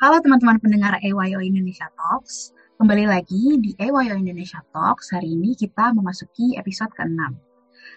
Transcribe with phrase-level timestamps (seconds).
[0.00, 2.56] Halo teman-teman pendengar EYO Indonesia Talks.
[2.80, 5.12] Kembali lagi di EYO Indonesia Talks.
[5.12, 7.20] Hari ini kita memasuki episode ke-6.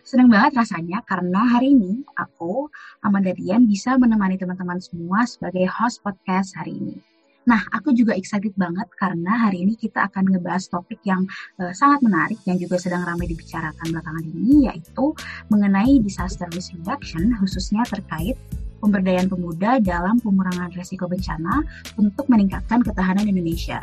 [0.03, 2.67] Senang banget rasanya karena hari ini aku,
[3.07, 6.99] Amanda Dian, bisa menemani teman-teman semua sebagai host podcast hari ini.
[7.47, 11.23] Nah, aku juga excited banget karena hari ini kita akan ngebahas topik yang
[11.63, 15.15] uh, sangat menarik yang juga sedang ramai dibicarakan belakangan ini, yaitu
[15.47, 18.35] mengenai disaster risk reduction, khususnya terkait
[18.84, 21.63] pemberdayaan pemuda dalam pengurangan risiko bencana
[21.95, 23.79] untuk meningkatkan ketahanan Indonesia.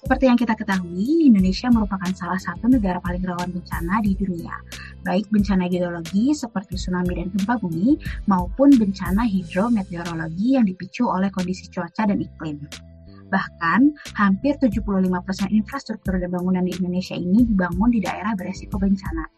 [0.00, 4.56] Seperti yang kita ketahui, Indonesia merupakan salah satu negara paling rawan bencana di dunia,
[5.04, 11.68] baik bencana geologi seperti tsunami dan gempa bumi, maupun bencana hidrometeorologi yang dipicu oleh kondisi
[11.68, 12.64] cuaca dan iklim.
[13.30, 13.80] Bahkan,
[14.18, 15.04] hampir 75%
[15.54, 19.28] infrastruktur dan bangunan di Indonesia ini dibangun di daerah beresiko bencana.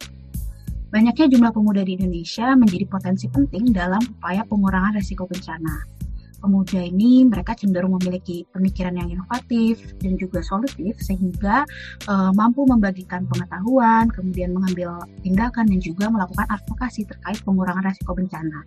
[0.93, 5.89] Banyaknya jumlah pemuda di Indonesia menjadi potensi penting dalam upaya pengurangan risiko bencana.
[6.37, 11.65] Pemuda ini mereka cenderung memiliki pemikiran yang inovatif dan juga solutif sehingga
[12.13, 18.61] uh, mampu membagikan pengetahuan, kemudian mengambil tindakan dan juga melakukan advokasi terkait pengurangan risiko bencana.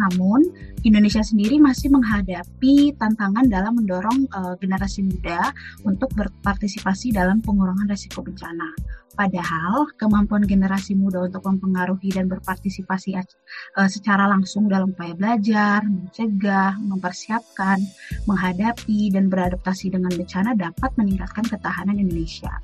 [0.00, 0.40] Namun,
[0.82, 5.52] Indonesia sendiri masih menghadapi tantangan dalam mendorong uh, generasi muda
[5.84, 8.72] untuk berpartisipasi dalam pengurangan risiko bencana.
[9.12, 16.80] Padahal, kemampuan generasi muda untuk mempengaruhi dan berpartisipasi uh, secara langsung dalam upaya belajar, mencegah,
[16.80, 17.76] mempersiapkan,
[18.24, 22.56] menghadapi, dan beradaptasi dengan bencana dapat meningkatkan ketahanan Indonesia.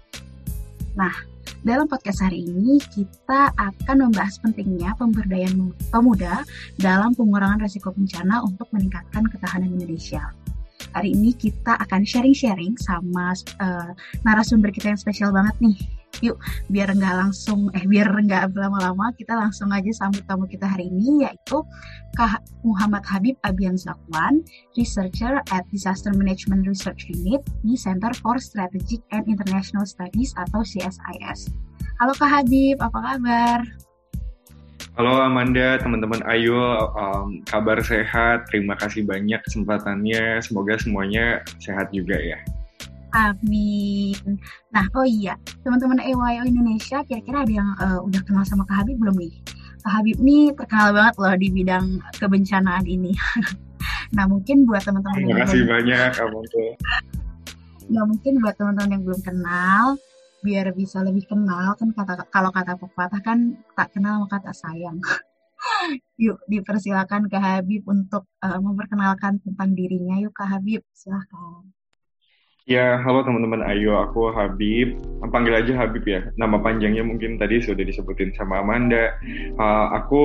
[0.97, 1.13] Nah,
[1.67, 6.45] dalam podcast hari ini kita akan membahas pentingnya pemberdayaan pemuda
[6.79, 10.33] dalam pengurangan risiko bencana untuk meningkatkan ketahanan Indonesia.
[10.97, 13.93] Hari ini kita akan sharing-sharing sama uh,
[14.25, 15.77] narasumber kita yang spesial banget nih
[16.19, 16.35] Yuk,
[16.67, 21.23] biar nggak langsung, eh biar nggak lama-lama, kita langsung aja sambut tamu kita hari ini,
[21.23, 21.63] yaitu
[22.19, 24.43] Kak Muhammad Habib Abian Zakwan,
[24.75, 31.55] Researcher at Disaster Management Research Unit di Center for Strategic and International Studies atau CSIS.
[32.03, 33.88] Halo Kak Habib, apa kabar?
[34.99, 36.59] Halo Amanda, teman-teman Ayo,
[36.99, 38.51] um, kabar sehat.
[38.51, 40.43] Terima kasih banyak kesempatannya.
[40.43, 42.35] Semoga semuanya sehat juga ya.
[43.15, 44.19] Amin.
[44.75, 48.99] Nah, oh iya, teman-teman EYO Indonesia, kira-kira ada yang uh, udah kenal sama Kak Habib
[48.99, 49.39] belum nih?
[49.87, 51.87] Kak Habib nih terkenal banget loh di bidang
[52.19, 53.15] kebencanaan ini.
[54.19, 56.67] nah, mungkin buat teman-teman Terima kasih banyak, Amanda.
[57.87, 59.95] Nah, mungkin buat teman-teman yang belum kenal,
[60.49, 63.39] biar bisa lebih kenal kan kata kalau kata pepatah kan
[63.77, 64.99] tak kenal maka tak sayang.
[66.25, 70.17] Yuk, dipersilakan Kak Habib untuk uh, memperkenalkan tentang dirinya.
[70.23, 71.63] Yuk, Kak Habib, silahkan.
[72.69, 75.01] Ya, halo teman-teman Ayo, aku Habib.
[75.33, 76.29] Panggil aja Habib ya.
[76.37, 79.17] Nama panjangnya mungkin tadi sudah disebutin sama Amanda.
[79.57, 80.23] Uh, aku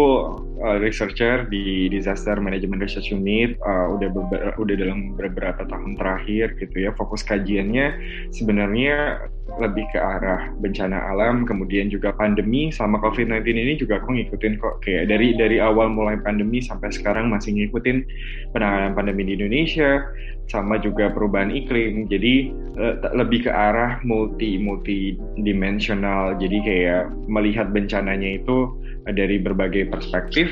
[0.59, 3.55] uh, researcher di Disaster Management Research Unit.
[3.63, 4.11] Uh, udah
[4.59, 6.91] udah dalam beberapa tahun terakhir gitu ya.
[6.99, 7.95] Fokus kajiannya
[8.35, 9.23] sebenarnya
[9.63, 14.83] lebih ke arah bencana alam, kemudian juga pandemi sama COVID-19 ini juga aku ngikutin kok
[14.83, 18.03] kayak dari dari awal mulai pandemi sampai sekarang masih ngikutin
[18.51, 20.03] penanganan pandemi di Indonesia
[20.51, 22.07] sama juga perubahan iklim.
[22.07, 26.35] Jadi uh, lebih ke arah multi multi dimensional.
[26.37, 28.71] Jadi kayak melihat bencananya itu
[29.11, 30.49] dari berbagai perspektif.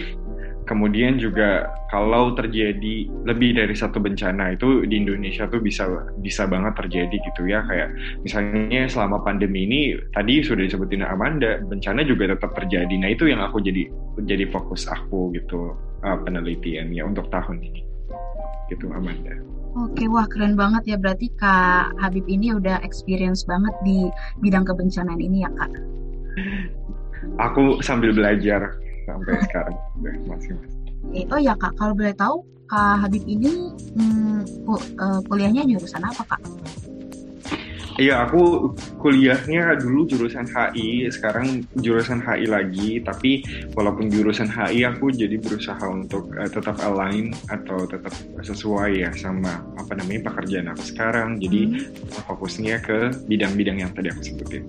[0.62, 5.90] Kemudian juga kalau terjadi lebih dari satu bencana itu di Indonesia tuh bisa
[6.22, 7.92] bisa banget terjadi gitu ya kayak
[8.24, 12.94] misalnya selama pandemi ini tadi sudah disebutin Amanda bencana juga tetap terjadi.
[12.94, 13.90] Nah itu yang aku jadi
[14.24, 15.76] jadi fokus aku gitu
[16.06, 17.91] uh, penelitiannya untuk tahun ini
[18.72, 19.36] gitu Amanda.
[19.76, 20.98] Oke, wah keren banget ya.
[21.00, 24.08] Berarti Kak Habib ini udah experience banget di
[24.44, 25.72] bidang kebencanaan ini ya Kak?
[27.40, 28.76] Aku sambil belajar
[29.08, 29.76] sampai sekarang.
[30.28, 30.80] Masih, masih.
[31.16, 34.68] Eh, oh ya Kak, kalau boleh tahu Kak Habib ini hmm,
[35.28, 36.42] kuliahnya jurusan apa Kak?
[38.00, 38.72] Iya, aku
[39.04, 42.90] kuliahnya dulu jurusan HI, sekarang jurusan HI lagi.
[43.04, 43.44] Tapi
[43.76, 49.60] walaupun jurusan HI, aku jadi berusaha untuk uh, tetap align atau tetap sesuai ya sama
[49.76, 51.42] apa namanya pekerjaan aku sekarang.
[51.44, 52.24] Jadi hmm.
[52.32, 54.64] fokusnya ke bidang-bidang yang tadi aku sebutin.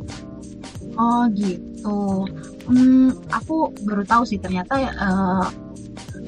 [0.98, 2.26] Oh gitu.
[2.68, 5.46] Hmm, aku baru tahu sih ternyata uh,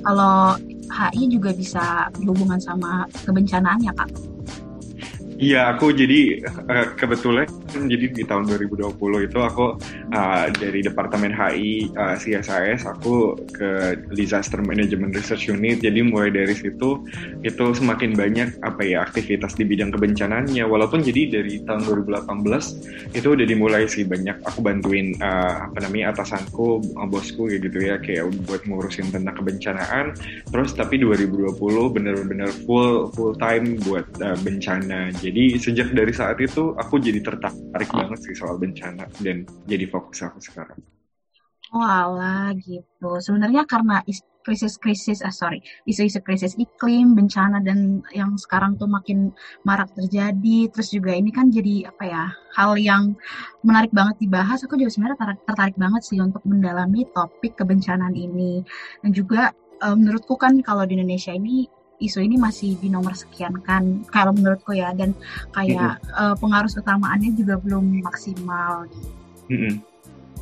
[0.07, 0.57] kalau
[0.89, 4.09] HI juga bisa berhubungan sama kebencanaan ya kak.
[5.45, 7.45] Iya, aku jadi uh, kebetulan
[7.75, 8.95] jadi di tahun 2020
[9.27, 9.75] itu aku
[10.15, 15.83] uh, dari Departemen HI uh, CSIS aku ke Disaster Management Research Unit.
[15.83, 17.03] Jadi mulai dari situ
[17.43, 20.63] itu semakin banyak apa ya aktivitas di bidang kebencanannya.
[20.63, 26.15] Walaupun jadi dari tahun 2018 itu udah dimulai sih banyak aku bantuin uh, apa namanya
[26.15, 30.15] atasanku, bosku gitu ya kayak buat ngurusin tentang kebencanaan.
[30.49, 31.59] Terus tapi 2020
[31.91, 37.64] bener-bener full full time buat uh, bencana jadi sejak dari saat itu aku jadi tertarik
[37.73, 40.81] banget sih soal bencana dan jadi fokus aku sekarang.
[41.75, 43.19] Walah gitu.
[43.19, 44.05] Sebenarnya karena
[44.45, 49.33] krisis-krisis, ah sorry, isu-isu krisis iklim, bencana dan yang sekarang tuh makin
[49.65, 50.71] marak terjadi.
[50.71, 52.25] Terus juga ini kan jadi apa ya
[52.55, 53.17] hal yang
[53.65, 54.63] menarik banget dibahas.
[54.63, 58.63] Aku juga sebenarnya tertarik, tertarik banget sih untuk mendalami topik kebencanaan ini.
[59.03, 59.51] Dan juga
[59.83, 61.67] um, menurutku kan kalau di Indonesia ini
[62.03, 65.15] isu ini masih di nomor sekian kan kalau menurutku ya dan
[65.55, 66.33] kayak mm -hmm.
[66.33, 68.87] uh, pengaruh utamaannya juga belum maksimal
[69.45, 69.75] Mm -hmm.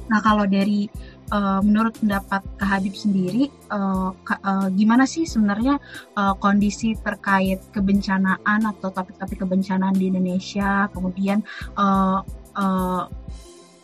[0.07, 0.87] Nah kalau dari
[1.33, 5.79] uh, menurut pendapat Kak Habib sendiri uh, uh, gimana sih sebenarnya
[6.19, 11.41] uh, kondisi terkait kebencanaan atau topik-topik kebencanaan di Indonesia kemudian
[11.79, 12.21] uh,
[12.55, 13.03] uh,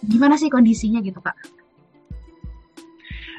[0.04, 1.34] gimana sih kondisinya gitu Kak?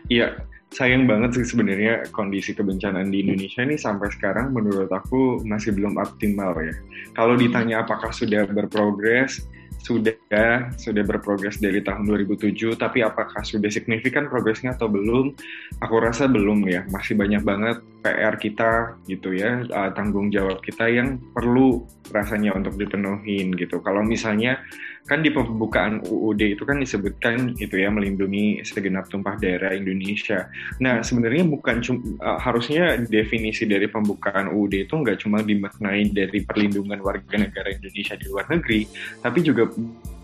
[0.09, 5.74] Iya, sayang banget sih sebenarnya kondisi kebencanaan di Indonesia ini sampai sekarang menurut aku masih
[5.74, 6.75] belum optimal ya.
[7.18, 9.50] Kalau ditanya apakah sudah berprogres,
[9.80, 15.31] sudah sudah berprogres dari tahun 2007 tapi apakah sudah signifikan progresnya atau belum
[15.80, 20.92] aku rasa belum ya masih banyak banget PR kita gitu ya uh, tanggung jawab kita
[20.92, 24.60] yang perlu rasanya untuk dipenuhin gitu kalau misalnya
[25.06, 30.50] kan di pembukaan UUD itu kan disebutkan itu ya melindungi segenap tumpah daerah Indonesia.
[30.84, 31.80] Nah sebenarnya bukan
[32.19, 38.19] uh, harusnya definisi dari pembukaan UUD itu nggak cuma dimaknai dari perlindungan warga negara Indonesia
[38.19, 38.86] di luar negeri,
[39.24, 39.69] tapi juga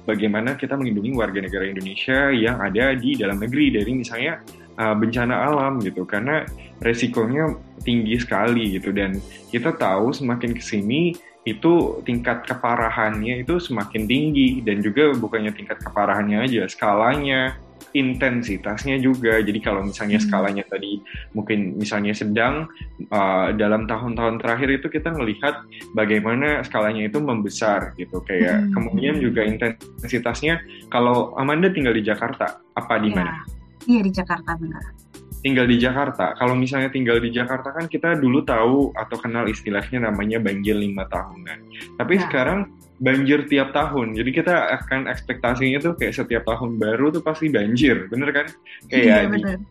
[0.06, 4.40] bagaimana kita melindungi warga negara Indonesia yang ada di dalam negeri dari misalnya
[4.78, 6.46] uh, bencana alam gitu karena
[6.80, 9.18] resikonya tinggi sekali gitu dan
[9.50, 15.78] kita tahu semakin ke sini itu tingkat keparahannya itu semakin tinggi dan juga bukannya tingkat
[15.78, 17.54] keparahannya aja skalanya
[17.96, 20.26] intensitasnya juga jadi kalau misalnya hmm.
[20.28, 21.00] skalanya tadi
[21.32, 22.68] mungkin misalnya sedang
[23.08, 25.64] uh, dalam tahun-tahun terakhir itu kita melihat
[25.96, 28.72] bagaimana skalanya itu membesar gitu kayak hmm.
[28.76, 30.60] kemudian juga intensitasnya
[30.92, 33.16] kalau Amanda tinggal di Jakarta apa di iya.
[33.16, 33.34] mana?
[33.86, 35.05] Iya di Jakarta benar
[35.46, 36.34] tinggal di Jakarta.
[36.34, 41.06] Kalau misalnya tinggal di Jakarta kan kita dulu tahu atau kenal istilahnya namanya banjir lima
[41.06, 41.62] tahunan.
[42.02, 42.26] Tapi ya.
[42.26, 44.18] sekarang banjir tiap tahun.
[44.18, 48.48] Jadi kita akan ekspektasinya tuh kayak setiap tahun baru tuh pasti banjir, bener kan?
[48.90, 49.62] Kayak iya, bener.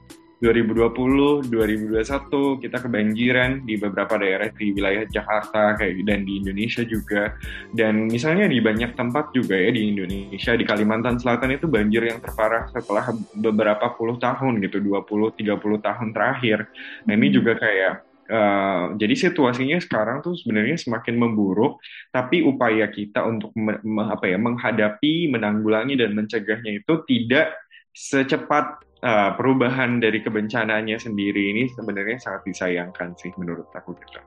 [0.45, 7.33] 2020, 2021 kita kebanjiran di beberapa daerah di wilayah Jakarta kayak dan di Indonesia juga.
[7.73, 12.21] Dan misalnya di banyak tempat juga ya di Indonesia di Kalimantan Selatan itu banjir yang
[12.21, 16.69] terparah setelah beberapa puluh tahun gitu, 20 30 tahun terakhir.
[17.09, 17.37] Nah, ini hmm.
[17.41, 17.95] juga kayak
[18.25, 21.77] Uh, jadi situasinya sekarang tuh sebenarnya semakin memburuk,
[22.09, 27.53] tapi upaya kita untuk me, me, apa ya menghadapi, menanggulangi dan mencegahnya itu tidak
[27.93, 34.19] secepat uh, perubahan dari kebencananya sendiri ini sebenarnya sangat disayangkan sih menurut aku gitu.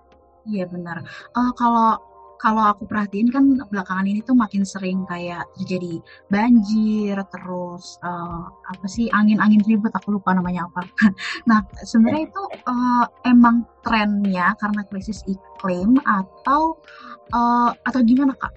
[0.48, 1.04] Iya benar.
[1.36, 1.98] Uh, kalau
[2.38, 5.98] kalau aku perhatiin kan belakangan ini tuh makin sering kayak terjadi
[6.30, 10.86] banjir terus uh, apa sih angin-angin ribut aku lupa namanya apa.
[11.50, 16.78] nah sebenarnya itu uh, emang trennya karena krisis iklim atau
[17.34, 18.54] uh, atau gimana kak?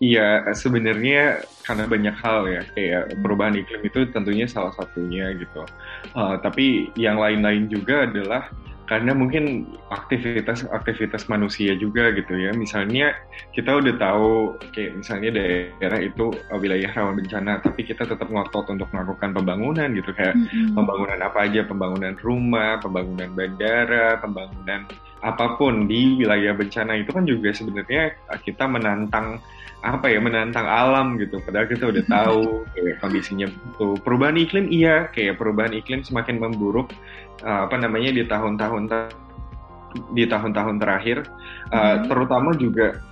[0.00, 5.60] Iya, sebenarnya karena banyak hal ya, kayak perubahan iklim itu tentunya salah satunya gitu.
[6.16, 8.48] Uh, tapi yang lain-lain juga adalah
[8.90, 12.50] karena mungkin aktivitas-aktivitas manusia juga gitu ya.
[12.50, 13.14] Misalnya
[13.54, 18.66] kita udah tahu kayak misalnya daerah itu uh, wilayah rawan bencana, tapi kita tetap ngotot
[18.66, 20.10] untuk melakukan pembangunan gitu.
[20.10, 20.74] Kayak mm-hmm.
[20.74, 24.90] pembangunan apa aja, pembangunan rumah, pembangunan bandara, pembangunan
[25.22, 29.38] apa pun di wilayah bencana itu kan juga sebenarnya kita menantang
[29.86, 31.38] apa ya menantang alam gitu.
[31.46, 35.06] Padahal kita udah tahu kayak kondisinya itu perubahan iklim iya.
[35.14, 36.90] Kayak perubahan iklim semakin memburuk
[37.44, 38.79] uh, apa namanya di tahun-tahun
[40.14, 41.26] di tahun-tahun terakhir
[41.74, 42.00] uh, hmm.
[42.06, 43.02] terutama juga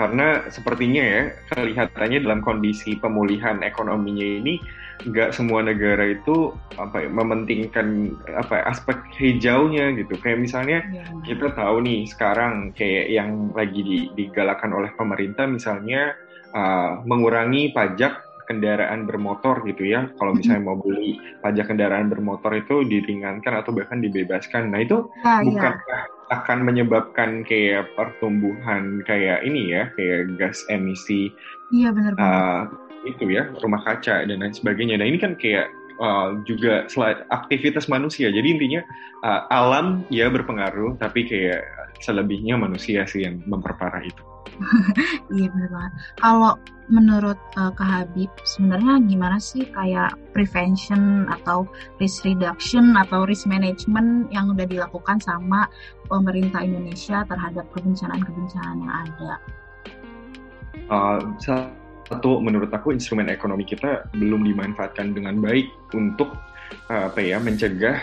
[0.00, 4.56] karena sepertinya ya kelihatannya dalam kondisi pemulihan ekonominya ini
[5.00, 11.04] nggak semua negara itu apa ya, mementingkan apa ya, aspek hijaunya gitu kayak misalnya ya.
[11.24, 16.16] kita tahu nih sekarang kayak yang lagi digalakan oleh pemerintah misalnya
[16.52, 20.10] uh, mengurangi pajak kendaraan bermotor gitu ya.
[20.18, 24.74] Kalau misalnya mau beli pajak kendaraan bermotor itu diringankan atau bahkan dibebaskan.
[24.74, 25.98] Nah itu ya, bukan ya.
[26.34, 31.30] akan menyebabkan kayak pertumbuhan kayak ini ya, kayak gas emisi.
[31.70, 32.18] Iya benar.
[32.18, 32.62] Uh,
[33.06, 34.98] itu ya rumah kaca dan lain sebagainya.
[34.98, 35.70] Nah ini kan kayak
[36.02, 36.90] uh, juga
[37.30, 38.32] aktivitas manusia.
[38.34, 38.82] Jadi intinya
[39.22, 41.62] uh, alam ya berpengaruh, tapi kayak
[42.00, 44.22] selebihnya manusia sih yang memperparah itu.
[45.36, 45.92] iya benar banget.
[46.20, 46.52] Kalau
[46.90, 51.64] menurut uh, Kak Habib, sebenarnya gimana sih kayak prevention atau
[52.02, 55.70] risk reduction atau risk management yang udah dilakukan sama
[56.10, 59.32] pemerintah Indonesia terhadap kebencanaan-kebencanaan yang ada?
[60.90, 66.34] Uh, satu, menurut aku instrumen ekonomi kita belum dimanfaatkan dengan baik untuk
[66.90, 68.02] uh, apa ya mencegah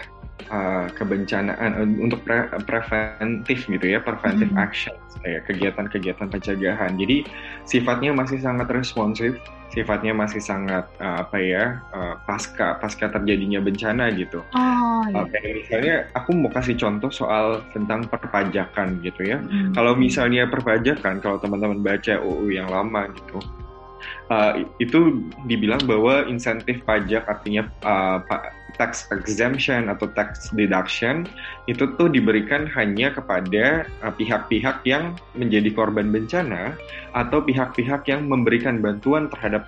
[0.50, 4.65] uh, kebencanaan uh, untuk pre preventif gitu ya preventive hmm.
[4.65, 7.25] action kayak kegiatan-kegiatan pencegahan jadi
[7.65, 14.10] sifatnya masih sangat responsif sifatnya masih sangat uh, apa ya uh, pasca pasca terjadinya bencana
[14.15, 15.15] gitu oh, iya.
[15.22, 19.75] uh, kayak misalnya aku mau kasih contoh soal tentang perpajakan gitu ya hmm.
[19.75, 23.38] kalau misalnya perpajakan kalau teman-teman baca UU yang lama gitu
[24.32, 28.24] uh, itu dibilang bahwa insentif pajak artinya uh,
[28.76, 31.24] tax exemption atau tax deduction
[31.72, 36.76] itu tuh diberikan hanya kepada uh, pihak-pihak yang menjadi korban bencana
[37.16, 39.66] atau pihak-pihak yang memberikan bantuan terhadap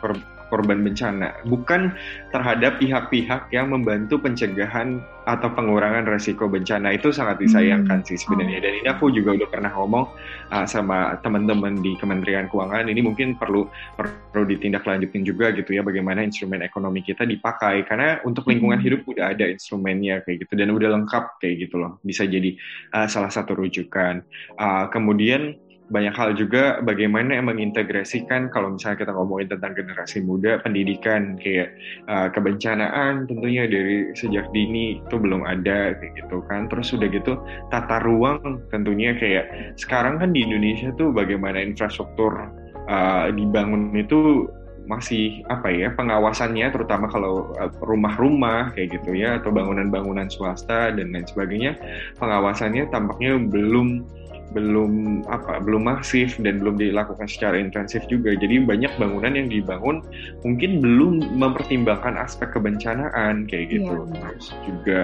[0.50, 1.94] korban bencana, bukan
[2.34, 8.08] terhadap pihak-pihak yang membantu pencegahan atau pengurangan resiko bencana itu sangat disayangkan hmm.
[8.10, 8.66] sih sebenarnya.
[8.66, 10.06] Dan ini aku juga udah pernah ngomong
[10.50, 16.26] uh, sama teman-teman di Kementerian Keuangan ini mungkin perlu perlu ditindaklanjutin juga gitu ya bagaimana
[16.26, 18.86] instrumen ekonomi kita dipakai karena untuk lingkungan hmm.
[18.90, 22.58] hidup udah ada instrumennya kayak gitu dan udah lengkap kayak gitu loh bisa jadi
[22.98, 24.26] uh, salah satu rujukan.
[24.58, 25.54] Uh, kemudian
[25.90, 31.74] banyak hal juga bagaimana mengintegrasikan kalau misalnya kita ngomongin tentang generasi muda pendidikan kayak
[32.06, 36.70] uh, kebencanaan tentunya dari sejak dini itu belum ada kayak gitu kan.
[36.70, 37.42] Terus sudah gitu
[37.74, 42.54] tata ruang tentunya kayak sekarang kan di Indonesia tuh bagaimana infrastruktur
[42.86, 44.46] uh, dibangun itu
[44.90, 51.14] masih apa ya pengawasannya terutama kalau eh, rumah-rumah kayak gitu ya atau bangunan-bangunan swasta dan
[51.14, 51.78] lain sebagainya
[52.18, 54.02] pengawasannya tampaknya belum
[54.50, 60.02] belum apa belum masif dan belum dilakukan secara intensif juga jadi banyak bangunan yang dibangun
[60.42, 64.18] mungkin belum mempertimbangkan aspek kebencanaan kayak gitu yeah.
[64.18, 65.00] terus juga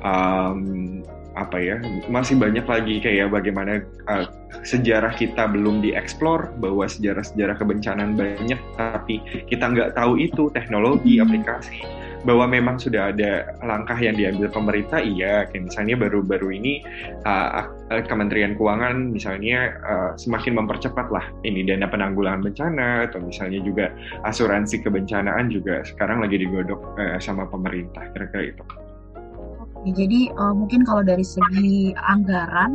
[0.00, 1.04] um,
[1.36, 1.76] apa ya
[2.08, 4.24] masih banyak lagi kayak bagaimana uh,
[4.64, 11.28] sejarah kita belum dieksplor bahwa sejarah-sejarah kebencanaan banyak tapi kita nggak tahu itu teknologi hmm.
[11.28, 11.84] aplikasi
[12.26, 16.82] bahwa memang sudah ada langkah yang diambil pemerintah iya kayak misalnya baru-baru ini
[17.22, 23.94] uh, Kementerian Keuangan misalnya uh, semakin mempercepat lah ini dana penanggulangan bencana atau misalnya juga
[24.26, 28.64] asuransi kebencanaan juga sekarang lagi digodok uh, sama pemerintah kira-kira itu.
[29.86, 32.74] Oke, jadi uh, mungkin kalau dari segi anggaran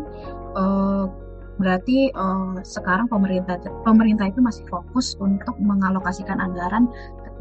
[0.55, 1.11] uh,
[1.59, 6.87] berarti uh, sekarang pemerintah pemerintah itu masih fokus untuk mengalokasikan anggaran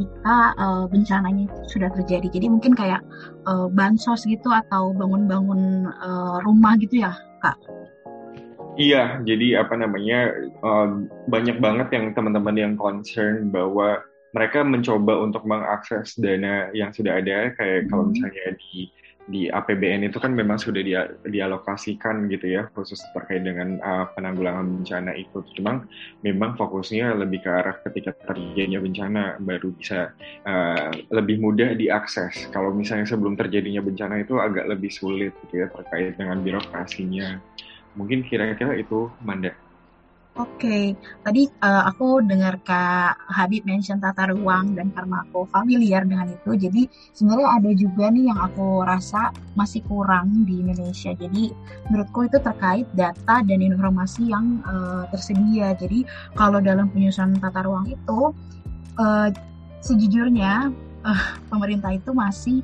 [0.00, 2.32] ketika uh, bencananya sudah terjadi.
[2.32, 3.04] Jadi mungkin kayak
[3.44, 7.12] uh, bansos gitu atau bangun-bangun uh, rumah gitu ya,
[7.44, 7.60] Kak?
[8.80, 10.32] Iya, jadi apa namanya
[10.64, 14.00] uh, banyak banget yang teman-teman yang concern bahwa
[14.32, 17.88] mereka mencoba untuk mengakses dana yang sudah ada kayak hmm.
[17.90, 18.88] kalau misalnya di
[19.30, 24.66] di APBN itu kan memang sudah dia, dialokasikan gitu ya khusus terkait dengan uh, penanggulangan
[24.66, 25.38] bencana itu.
[25.54, 25.86] Cuma
[26.26, 30.10] memang fokusnya lebih ke arah ketika terjadinya bencana baru bisa
[30.42, 32.50] uh, lebih mudah diakses.
[32.50, 37.38] Kalau misalnya sebelum terjadinya bencana itu agak lebih sulit gitu ya terkait dengan birokrasinya.
[37.94, 39.69] Mungkin kira-kira itu Manda.
[40.38, 40.84] Oke, okay.
[41.26, 46.54] tadi uh, aku dengar Kak Habib mention tata ruang dan karena aku familiar dengan itu,
[46.54, 46.86] jadi
[47.18, 51.10] sebenarnya ada juga nih yang aku rasa masih kurang di Indonesia.
[51.18, 51.50] Jadi
[51.90, 55.74] menurutku itu terkait data dan informasi yang uh, tersedia.
[55.74, 56.06] Jadi
[56.38, 58.30] kalau dalam penyusunan tata ruang itu,
[59.02, 59.28] uh,
[59.82, 60.70] sejujurnya
[61.04, 62.62] uh, pemerintah itu masih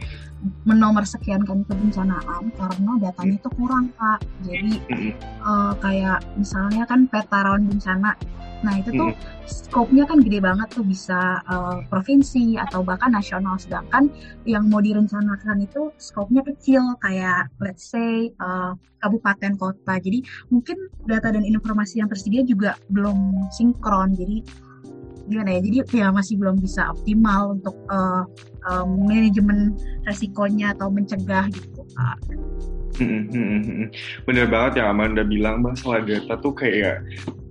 [0.65, 4.21] menomor sekian kan kebencanaan karena datanya itu kurang kak.
[4.47, 4.81] Jadi
[5.43, 8.15] uh, kayak misalnya kan peta rawan bencana.
[8.65, 9.13] Nah itu tuh
[9.45, 13.61] skopnya kan gede banget tuh bisa uh, provinsi atau bahkan nasional.
[13.61, 14.09] Sedangkan
[14.49, 18.73] yang mau direncanakan itu skopnya kecil kayak let's say uh,
[19.05, 20.01] kabupaten kota.
[20.01, 24.17] Jadi mungkin data dan informasi yang tersedia juga belum sinkron.
[24.17, 24.66] Jadi
[25.27, 28.23] gimana ya jadi ya masih belum bisa optimal untuk uh,
[28.71, 29.75] uh, manajemen
[30.07, 32.17] resikonya atau mencegah gitu Pak.
[34.25, 37.05] Bener banget ya Amanda bilang masalah data tuh kayak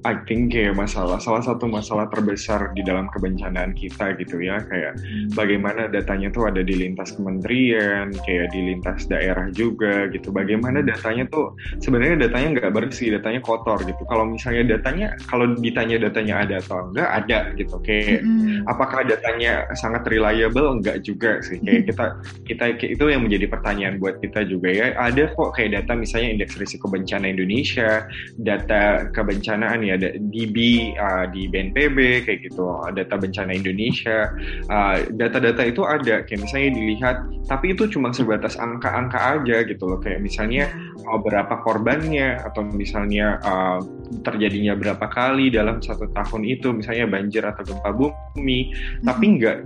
[0.06, 5.02] I think kayak masalah salah satu masalah terbesar di dalam kebencanaan kita gitu ya kayak
[5.34, 10.30] bagaimana datanya tuh ada di lintas kementerian kayak di lintas daerah juga gitu.
[10.30, 14.06] Bagaimana datanya tuh sebenarnya datanya nggak bersih datanya kotor gitu.
[14.06, 17.76] Kalau misalnya datanya kalau ditanya datanya ada atau enggak ada gitu.
[17.82, 18.70] Kayak hmm.
[18.70, 20.70] apakah datanya sangat reliable?
[20.70, 21.58] Enggak juga sih.
[21.66, 22.06] Kayak kita
[22.46, 24.94] kita itu yang menjadi pertanyaan buat kita juga ya.
[25.02, 28.06] Ada kok kayak data misalnya indeks risiko bencana Indonesia
[28.38, 32.68] data kebencanaan ya ada DB uh, di BNPB kayak gitu.
[32.94, 34.32] Data bencana Indonesia.
[34.68, 39.84] Uh, data-data uh, itu ada kayak misalnya dilihat tapi itu cuma sebatas angka-angka aja gitu
[39.88, 40.00] loh.
[40.00, 40.70] Kayak misalnya
[41.08, 43.80] uh, berapa korbannya atau misalnya uh,
[44.22, 46.76] terjadinya berapa kali dalam satu tahun itu.
[46.76, 48.14] Misalnya banjir atau gempa bumi.
[48.36, 49.08] Hmm.
[49.08, 49.58] tapi enggak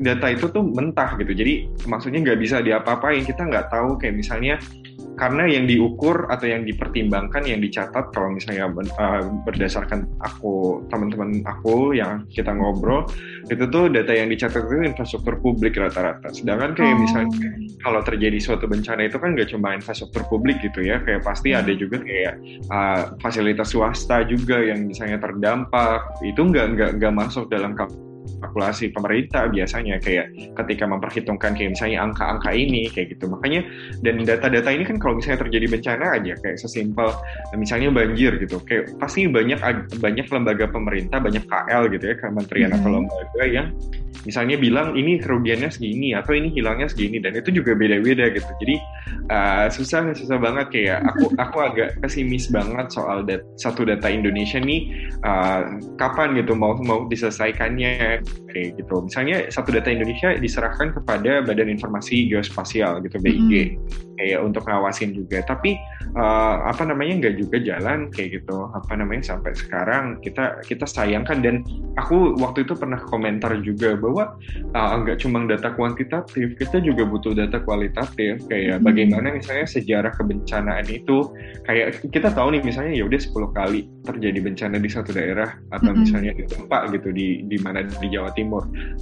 [0.00, 1.30] data itu tuh mentah gitu.
[1.30, 3.22] Jadi maksudnya nggak bisa diapa-apain.
[3.22, 4.58] Kita nggak tahu kayak misalnya
[5.14, 8.66] karena yang diukur atau yang dipertimbangkan yang dicatat kalau misalnya
[8.98, 13.06] uh, berdasarkan aku teman-teman aku yang kita ngobrol
[13.46, 16.32] itu tuh data yang dicatat itu infrastruktur publik rata-rata.
[16.34, 17.00] Sedangkan kayak oh.
[17.02, 17.30] misalnya
[17.84, 21.70] kalau terjadi suatu bencana itu kan nggak cuma infrastruktur publik gitu ya kayak pasti ada
[21.76, 22.34] juga kayak
[22.72, 26.02] uh, fasilitas swasta juga yang misalnya terdampak.
[26.26, 27.78] Itu nggak nggak nggak masuk dalam
[28.40, 30.32] kalkulasi pemerintah biasanya kayak
[30.64, 33.28] ketika memperhitungkan kayak misalnya angka-angka ini kayak gitu.
[33.28, 33.64] Makanya
[34.00, 37.08] dan data-data ini kan kalau misalnya terjadi bencana aja kayak sesimpel
[37.56, 38.60] misalnya banjir gitu.
[38.64, 39.60] Kayak pasti banyak
[40.00, 42.78] banyak lembaga pemerintah banyak KL gitu ya kementerian hmm.
[42.80, 43.66] atau lembaga yang
[44.24, 47.20] misalnya bilang ini kerugiannya segini atau ini hilangnya segini.
[47.20, 48.50] Dan itu juga beda-beda gitu.
[48.60, 48.76] Jadi
[49.28, 50.66] uh, susah susah banget.
[50.72, 56.56] Kayak aku aku agak pesimis banget soal dat satu data Indonesia nih uh, kapan gitu
[56.56, 58.43] mau mau diselesaikannya subscribe.
[58.54, 58.94] Gitu.
[59.02, 64.14] Misalnya satu data Indonesia diserahkan kepada Badan Informasi Geospasial gitu BIG mm.
[64.20, 65.42] kayak untuk ngawasin juga.
[65.42, 65.74] Tapi
[66.14, 68.70] uh, apa namanya nggak juga jalan kayak gitu.
[68.70, 71.66] Apa namanya sampai sekarang kita kita sayangkan dan
[71.98, 74.38] aku waktu itu pernah komentar juga bahwa
[74.76, 78.84] uh, nggak cuma data kuantitatif, kita juga butuh data kualitatif kayak mm.
[78.86, 81.34] bagaimana misalnya sejarah kebencanaan itu
[81.66, 85.90] kayak kita tahu nih misalnya ya udah 10 kali terjadi bencana di satu daerah atau
[85.90, 86.02] mm -hmm.
[86.04, 88.43] misalnya di tempat gitu di di mana di Jawa Timur.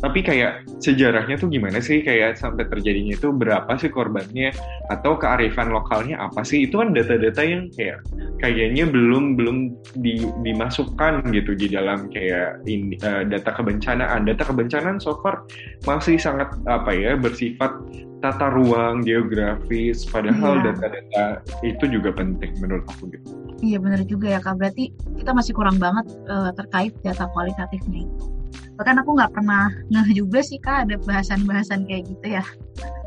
[0.00, 4.54] Tapi kayak sejarahnya tuh gimana sih kayak sampai terjadinya itu berapa sih korbannya
[4.90, 6.66] atau kearifan lokalnya apa sih?
[6.66, 8.02] Itu kan data-data yang kayak
[8.42, 9.56] kayaknya belum belum
[9.99, 14.26] di, dimasukkan gitu di dalam kayak ini, uh, data kebencanaan.
[14.26, 15.46] Data kebencanaan so far
[15.87, 17.75] masih sangat apa ya bersifat
[18.22, 20.64] tata ruang geografis padahal iya.
[20.70, 21.66] data-data yeah.
[21.66, 23.28] itu juga penting menurut aku gitu.
[23.62, 24.58] Iya benar juga ya kak.
[24.58, 28.41] Berarti kita masih kurang banget uh, terkait data kualitatifnya itu
[28.76, 32.44] bahkan aku nggak pernah ngeh juga sih kak ada bahasan-bahasan kayak gitu ya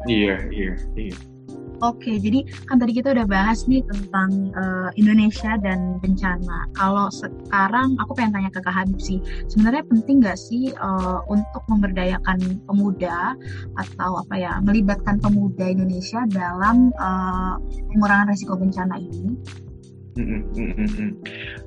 [0.07, 1.17] iya iya iya
[1.83, 6.71] Oke, jadi kan tadi kita udah bahas nih tentang uh, Indonesia dan bencana.
[6.71, 9.19] Kalau sekarang aku pengen tanya ke Kak Habib sih,
[9.51, 13.35] sebenarnya penting nggak sih uh, untuk memberdayakan pemuda
[13.75, 17.59] atau apa ya, melibatkan pemuda Indonesia dalam uh,
[17.91, 19.35] pengurangan risiko bencana ini?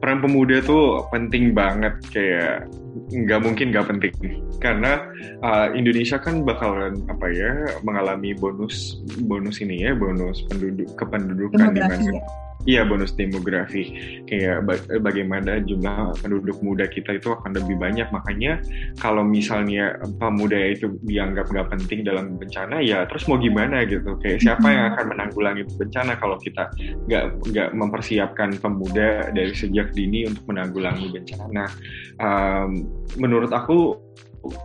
[0.00, 2.64] Peran pemuda tuh penting banget kayak
[3.12, 4.14] nggak mungkin nggak penting
[4.58, 5.04] karena
[5.44, 7.52] uh, Indonesia kan bakalan apa ya
[7.84, 12.47] mengalami bonus bonus ini ya bonus penduduk kependudukan di mana ya?
[12.66, 13.87] Iya bonus demografi.
[14.27, 14.66] Kayak
[14.99, 18.11] bagaimana jumlah penduduk muda kita itu akan lebih banyak.
[18.11, 18.59] Makanya
[18.99, 24.18] kalau misalnya pemuda itu dianggap nggak penting dalam bencana ya terus mau gimana gitu?
[24.18, 26.66] Kayak siapa yang akan menanggulangi bencana kalau kita
[27.07, 31.71] nggak nggak mempersiapkan pemuda dari sejak dini untuk menanggulangi bencana?
[32.18, 32.90] Um,
[33.23, 33.94] menurut aku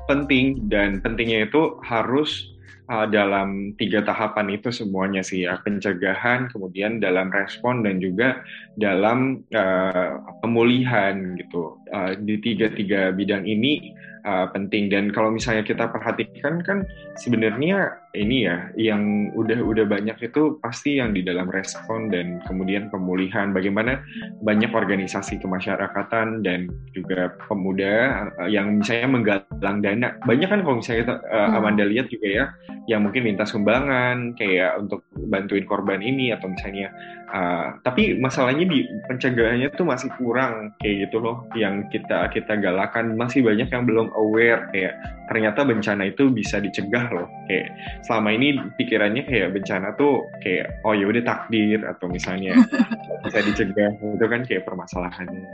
[0.10, 2.53] penting dan pentingnya itu harus
[2.89, 5.60] uh, dalam tiga tahapan itu semuanya sih ya.
[5.63, 8.43] Pencegahan kemudian dalam respon dan juga
[8.76, 11.80] dalam uh, pemulihan gitu.
[11.93, 13.93] Uh, di tiga tiga bidang ini
[14.28, 14.91] uh, penting.
[14.91, 16.84] Dan kalau misalnya kita perhatikan kan
[17.15, 22.93] sebenarnya ini ya yang udah udah banyak itu pasti yang di dalam respon dan kemudian
[22.93, 23.49] pemulihan.
[23.49, 24.06] Bagaimana
[24.45, 30.13] banyak organisasi kemasyarakatan dan juga pemuda uh, yang misalnya menggalang dana.
[30.30, 32.45] Banyak kan kalau misalnya kita, uh, Amanda lihat juga ya
[32.86, 36.91] yang mungkin minta sumbangan kayak untuk bantuin korban ini atau misalnya
[37.34, 43.17] uh, tapi masalahnya di pencegahannya tuh masih kurang kayak gitu loh yang kita kita galakan.
[43.17, 44.93] Masih banyak yang belum aware kayak
[45.34, 47.73] ternyata bencana itu bisa dicegah loh kayak
[48.04, 52.60] selama ini pikirannya kayak bencana tuh kayak oh ya udah takdir atau misalnya
[53.24, 55.48] bisa dicegah itu kan kayak permasalahannya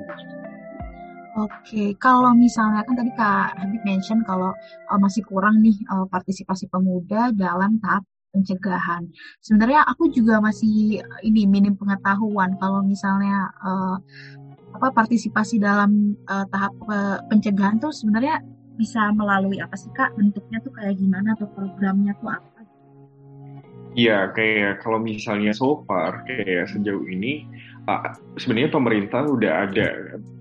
[1.37, 4.51] Oke, kalau misalnya kan tadi Kak Habib mention kalau
[4.91, 8.03] uh, masih kurang nih uh, partisipasi pemuda dalam tahap
[8.35, 9.07] pencegahan.
[9.39, 13.95] Sebenarnya aku juga masih ini minim pengetahuan kalau misalnya uh,
[14.73, 18.43] apa partisipasi dalam uh, tahap uh, pencegahan tuh sebenarnya
[18.79, 22.59] bisa melalui apa sih kak bentuknya tuh kayak gimana atau programnya tuh apa?
[23.99, 27.43] Iya, kayak kalau misalnya so far kayak sejauh ini
[27.89, 29.87] uh, sebenarnya pemerintah udah ada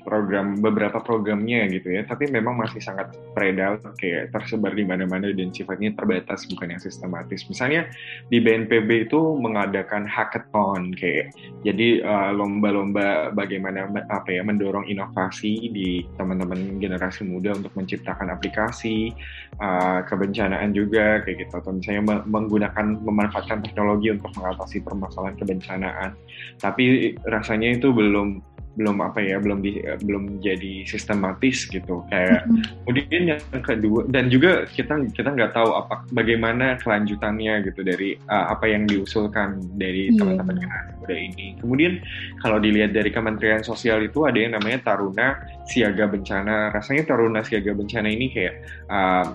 [0.08, 5.28] program beberapa programnya gitu ya, tapi memang masih sangat spread out kayak tersebar di mana-mana
[5.36, 7.44] dan sifatnya terbatas bukan yang sistematis.
[7.52, 7.92] Misalnya
[8.32, 11.36] di BNPB itu mengadakan hackathon kayak
[11.68, 19.12] jadi uh, lomba-lomba bagaimana apa ya mendorong inovasi di teman-teman generasi muda untuk menciptakan aplikasi
[19.60, 26.10] uh, kebencanaan juga kayak gitu atau misalnya menggunakan memanfaatkan teknologi untuk mengatasi permasalahan kebencanaan.
[26.56, 28.40] Tapi rasanya itu belum
[28.78, 32.86] belum apa ya belum di, belum jadi sistematis gitu kayak mm-hmm.
[32.86, 38.54] kemudian yang kedua dan juga kita kita nggak tahu apa bagaimana kelanjutannya gitu dari uh,
[38.54, 40.16] apa yang diusulkan dari yeah.
[40.22, 41.92] teman-teman generasi muda ini kemudian
[42.38, 47.74] kalau dilihat dari Kementerian Sosial itu ada yang namanya Taruna Siaga Bencana rasanya Taruna Siaga
[47.74, 48.54] Bencana ini kayak
[48.86, 49.26] uh,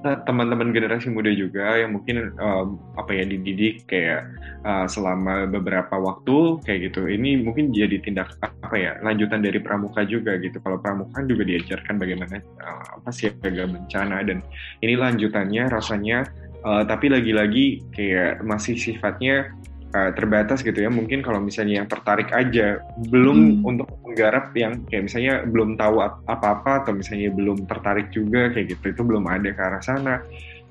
[0.00, 4.32] teman-teman generasi muda juga yang mungkin um, apa ya dididik kayak
[4.64, 7.04] uh, selama beberapa waktu kayak gitu.
[7.04, 10.56] Ini mungkin jadi tindak apa ya lanjutan dari pramuka juga gitu.
[10.64, 14.40] Kalau pramuka kan juga diajarkan bagaimana uh, apa siaga bencana dan
[14.80, 16.24] ini lanjutannya rasanya
[16.64, 19.52] uh, tapi lagi-lagi kayak masih sifatnya
[19.94, 20.90] uh, terbatas gitu ya.
[20.90, 23.70] Mungkin kalau misalnya yang tertarik aja belum hmm.
[23.70, 28.94] untuk menggarap yang kayak misalnya belum tahu apa-apa atau misalnya belum tertarik juga kayak gitu.
[28.94, 30.14] Itu belum ada ke arah sana.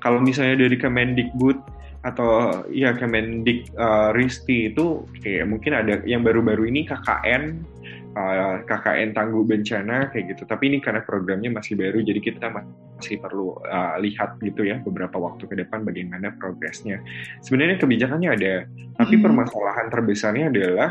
[0.00, 6.72] Kalau misalnya dari Kemendikbud atau ya Kemendik uh, Risti itu kayak mungkin ada yang baru-baru
[6.72, 7.60] ini KKN
[8.16, 10.42] uh, KKN tangguh bencana kayak gitu.
[10.46, 15.16] Tapi ini karena programnya masih baru, jadi kita masih perlu uh, lihat gitu ya beberapa
[15.18, 17.02] waktu ke depan bagaimana progresnya.
[17.44, 18.54] Sebenarnya kebijakannya ada,
[18.98, 19.24] tapi hmm.
[19.24, 20.90] permasalahan terbesarnya adalah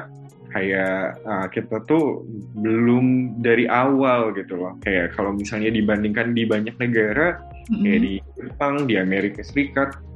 [0.49, 2.25] kayak uh, kita tuh
[2.58, 4.73] belum dari awal gitu loh.
[4.82, 7.38] Kayak kalau misalnya dibandingkan di banyak negara,
[7.69, 7.82] hmm.
[7.86, 10.08] kayak di Jepang, di Amerika Serikat,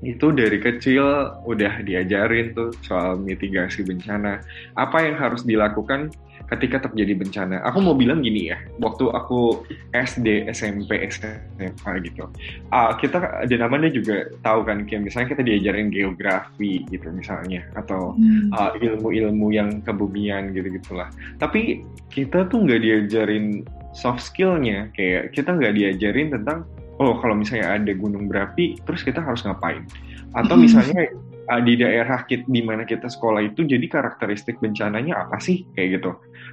[0.00, 4.40] itu dari kecil udah diajarin tuh soal mitigasi bencana.
[4.76, 6.08] Apa yang harus dilakukan
[6.50, 7.62] ketika terjadi bencana.
[7.62, 9.62] Aku mau bilang gini ya, waktu aku
[9.94, 12.26] SD, SMP, SMA gitu,
[12.74, 18.18] uh, kita ada namanya juga tahu kan, kayak misalnya kita diajarin geografi gitu misalnya, atau
[18.18, 18.50] hmm.
[18.50, 21.06] uh, ilmu-ilmu yang kebumian gitu gitulah.
[21.38, 23.62] Tapi kita tuh nggak diajarin
[23.94, 26.66] soft skillnya, kayak kita nggak diajarin tentang
[27.00, 29.88] oh kalau misalnya ada gunung berapi, terus kita harus ngapain?
[30.36, 30.62] Atau hmm.
[30.62, 31.00] misalnya
[31.48, 35.64] uh, di daerah kita, di mana kita sekolah itu jadi karakteristik bencananya apa sih?
[35.72, 36.10] Kayak gitu.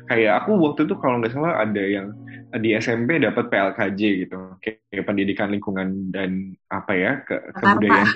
[0.08, 2.16] Kayak aku waktu itu kalau nggak salah ada yang
[2.64, 4.40] di SMP dapat PLKJ gitu.
[4.64, 8.08] Kayak pendidikan lingkungan dan apa ya ke kebudayaan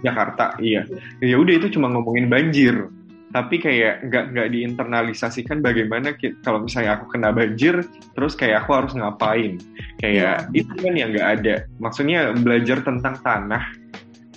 [0.00, 0.56] Jakarta.
[0.56, 0.88] Iya.
[1.20, 2.88] Ya udah itu cuma ngomongin banjir
[3.34, 6.14] tapi kayak nggak nggak diinternalisasikan bagaimana
[6.46, 7.82] kalau misalnya aku kena banjir
[8.14, 9.58] terus kayak aku harus ngapain
[9.98, 10.54] kayak ya.
[10.54, 13.66] itu kan yang nggak ada maksudnya belajar tentang tanah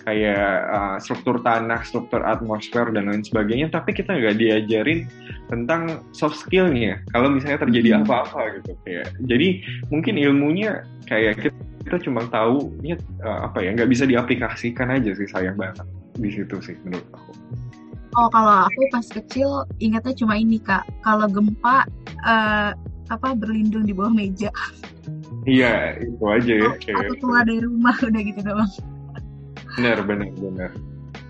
[0.09, 5.05] kayak uh, struktur tanah, struktur atmosfer dan lain sebagainya, tapi kita nggak diajarin
[5.51, 6.97] tentang soft skillnya.
[7.13, 8.01] Kalau misalnya terjadi hmm.
[8.07, 9.61] apa-apa gitu, kayak jadi
[9.93, 15.13] mungkin ilmunya kayak kita, kita cuma tahu ya uh, apa ya nggak bisa diaplikasikan aja
[15.13, 15.85] sih sayang banget
[16.17, 17.31] di situ sih menurut aku.
[18.17, 21.85] Oh kalau aku pas kecil ingatnya cuma ini kak, kalau gempa
[22.25, 22.73] uh,
[23.09, 24.49] apa berlindung di bawah meja.
[25.45, 26.71] Iya itu aja ya.
[26.81, 28.71] Kayak atau keluar dari rumah udah gitu doang.
[29.77, 30.71] Benar, benar, benar.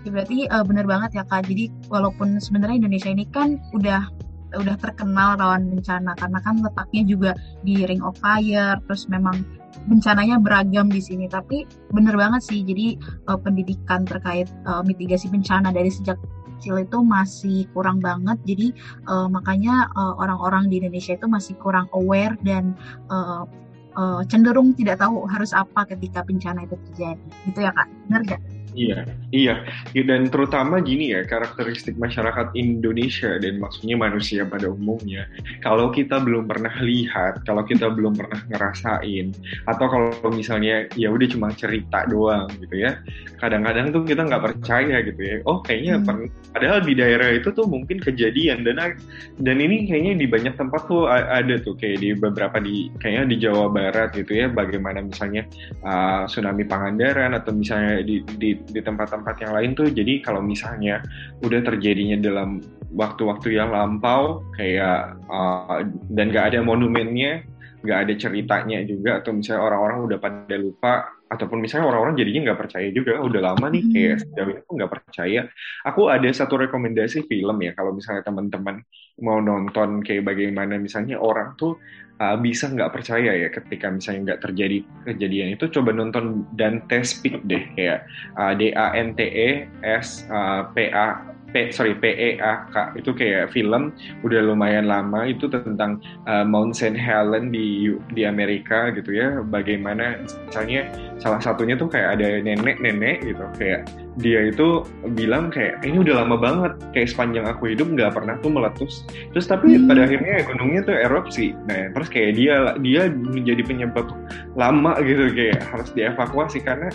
[0.00, 1.44] Ya, berarti uh, benar banget ya kak.
[1.44, 4.08] Jadi walaupun sebenarnya Indonesia ini kan udah
[4.50, 7.30] udah terkenal rawan bencana karena kan letaknya juga
[7.62, 9.46] di Ring of Fire, terus memang
[9.86, 11.28] bencananya beragam di sini.
[11.28, 12.64] Tapi benar banget sih.
[12.64, 12.96] Jadi
[13.28, 16.16] uh, pendidikan terkait uh, mitigasi bencana dari sejak
[16.60, 18.36] kecil itu masih kurang banget.
[18.44, 18.76] Jadi
[19.08, 22.76] uh, makanya orang-orang uh, di Indonesia itu masih kurang aware dan
[23.08, 23.48] uh,
[23.96, 28.42] uh, cenderung tidak tahu harus apa ketika bencana itu terjadi gitu ya kak benar gak?
[28.80, 29.54] Iya, iya.
[29.92, 35.28] Dan terutama gini ya, karakteristik masyarakat Indonesia dan maksudnya manusia pada umumnya.
[35.60, 39.36] Kalau kita belum pernah lihat, kalau kita belum pernah ngerasain,
[39.68, 42.96] atau kalau misalnya ya udah cuma cerita doang gitu ya,
[43.36, 45.36] kadang-kadang tuh kita nggak percaya gitu ya.
[45.44, 46.06] Oh kayaknya hmm.
[46.08, 46.28] pernah.
[46.56, 48.96] Padahal di daerah itu tuh mungkin kejadian dan
[49.44, 53.36] dan ini kayaknya di banyak tempat tuh ada tuh kayak di beberapa di kayaknya di
[53.44, 55.44] Jawa Barat gitu ya, bagaimana misalnya
[55.84, 61.02] uh, tsunami Pangandaran atau misalnya di, di di tempat-tempat yang lain tuh jadi kalau misalnya
[61.42, 62.62] udah terjadinya dalam
[62.94, 67.46] waktu-waktu yang lampau kayak uh, dan gak ada monumennya
[67.80, 70.92] gak ada ceritanya juga atau misalnya orang-orang udah pada lupa
[71.30, 74.22] ataupun misalnya orang-orang jadinya nggak percaya juga udah lama nih kayak Hmm.
[74.26, 75.40] sejauh ini aku nggak percaya
[75.86, 78.82] aku ada satu rekomendasi film ya kalau misalnya teman-teman
[79.22, 81.78] mau nonton kayak bagaimana misalnya orang tuh
[82.20, 84.78] uh, bisa nggak percaya ya ketika misalnya nggak terjadi
[85.08, 88.04] kejadian itu coba nonton Dante Speak deh kayak
[88.36, 92.68] uh, D A N T E S uh, P A P sorry P E A
[92.70, 93.90] K itu kayak film
[94.22, 95.98] udah lumayan lama itu tentang
[96.30, 100.86] uh, Mount Saint Helen di di Amerika gitu ya bagaimana misalnya
[101.18, 104.82] salah satunya tuh kayak ada nenek-nenek gitu kayak dia itu
[105.14, 109.46] bilang kayak ini udah lama banget kayak sepanjang aku hidup nggak pernah tuh meletus terus
[109.46, 109.86] tapi Hmm.
[109.86, 114.10] pada akhirnya gunungnya tuh erupsi nah terus kayak dia dia menjadi penyebab
[114.58, 116.90] lama gitu kayak harus dievakuasi karena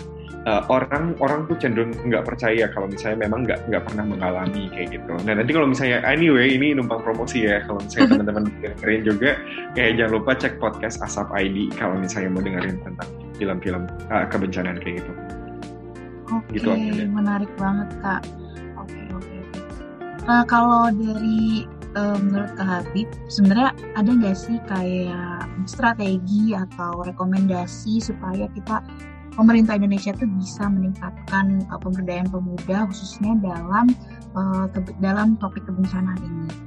[0.46, 5.00] uh, orang orang tuh cenderung nggak percaya kalau misalnya memang nggak nggak pernah mengalami kayak
[5.00, 5.12] gitu.
[5.26, 9.30] Nah nanti kalau misalnya anyway ini numpang promosi ya kalau misalnya teman-teman dengerin juga
[9.74, 14.78] kayak jangan lupa cek podcast Asap ID kalau misalnya mau dengerin tentang film-film uh, kebencanaan
[14.80, 15.12] kayak gitu.
[16.32, 16.68] Oke, Gitu
[17.10, 18.22] menarik banget kak.
[18.80, 19.36] Oke oke.
[19.42, 19.70] oke.
[20.26, 21.64] Nah kalau dari
[21.96, 28.82] eh, menurut Kak Habib, sebenarnya ada nggak sih kayak strategi atau rekomendasi supaya kita
[29.36, 33.92] pemerintah Indonesia tuh bisa meningkatkan eh, pemberdayaan pemuda khususnya dalam
[34.74, 36.65] ke- dalam topik kebencanaan ini?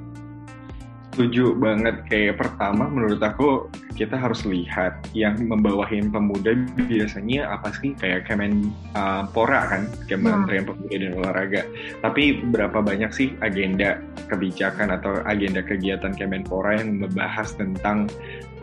[1.19, 2.07] Setuju banget.
[2.07, 3.67] Kayak pertama menurut aku
[3.99, 6.55] kita harus lihat yang membawahin pemuda
[6.87, 7.91] biasanya apa sih?
[7.99, 11.67] Kayak Kemen uh, Pora kan, Kementerian Pemuda dan Olahraga.
[11.99, 13.99] Tapi berapa banyak sih agenda
[14.31, 18.07] kebijakan atau agenda kegiatan Kemenpora yang membahas tentang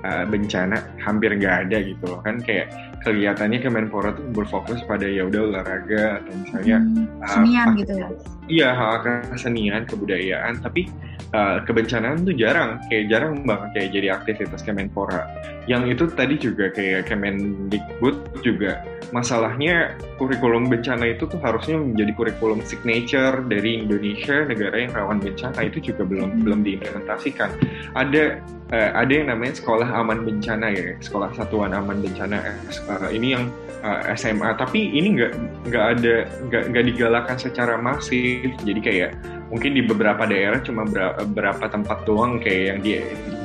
[0.01, 0.81] uh, bencana?
[1.05, 2.41] Hampir nggak ada gitu loh kan.
[2.41, 2.73] Kayak
[3.05, 7.93] kegiatannya Kemenpora tuh berfokus pada ya udah olahraga atau misalnya Hmm, uh, senian apa- gitu
[7.97, 8.09] ya?
[8.47, 8.95] Iya, hal
[9.35, 10.87] kesenian, kebudayaan, tapi
[11.35, 15.27] uh, kebencanaan tuh jarang, kayak jarang banget kayak jadi aktivitas Kemenpora.
[15.67, 18.83] Yang itu tadi juga kayak Kemendikbud juga
[19.15, 25.61] masalahnya kurikulum bencana itu tuh harusnya menjadi kurikulum signature dari Indonesia, negara yang rawan bencana
[25.67, 27.51] itu juga belum belum diimplementasikan.
[27.95, 28.43] Ada
[28.75, 32.43] eh, ada yang namanya sekolah aman bencana ya, sekolah satuan aman bencana.
[32.43, 33.51] Eh, ini yang
[33.87, 35.33] eh, SMA, tapi ini nggak
[35.71, 36.15] nggak ada
[36.51, 38.51] nggak nggak digalakan secara masif.
[38.67, 39.11] Jadi kayak
[39.51, 42.93] mungkin di beberapa daerah cuma ber- beberapa tempat doang kayak yang di,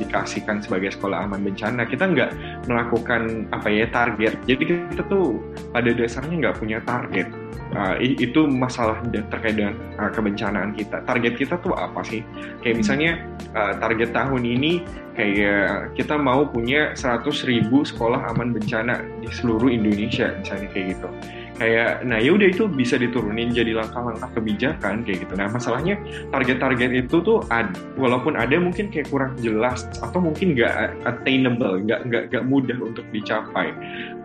[0.02, 1.86] dikasihkan sebagai sekolah aman bencana.
[1.86, 2.32] Kita nggak
[2.66, 4.34] melakukan apa ya target.
[4.50, 5.38] Jadi kita tuh
[5.70, 7.30] pada dasarnya nggak punya target.
[7.72, 9.00] Uh, itu masalah
[9.32, 11.08] terkait dengan uh, kebencanaan kita.
[11.08, 12.20] Target kita tuh apa sih?
[12.60, 13.12] Kayak misalnya
[13.56, 14.84] uh, target tahun ini
[15.16, 21.08] kayak kita mau punya 100 ribu sekolah aman bencana di seluruh Indonesia misalnya kayak gitu
[21.62, 25.34] kayak nah ya udah itu bisa diturunin jadi langkah-langkah kebijakan kayak gitu.
[25.38, 25.93] Nah masalahnya
[26.34, 32.02] target-target itu tuh ad, walaupun ada mungkin kayak kurang jelas atau mungkin nggak attainable nggak
[32.10, 33.69] nggak nggak mudah untuk dicapai.